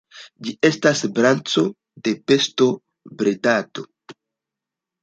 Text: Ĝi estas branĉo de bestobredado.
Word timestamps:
Ĝi 0.45 0.53
estas 0.69 1.03
branĉo 1.19 1.65
de 2.09 2.15
bestobredado. 2.33 3.89